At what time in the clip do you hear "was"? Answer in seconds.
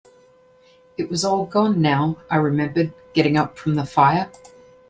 1.11-1.23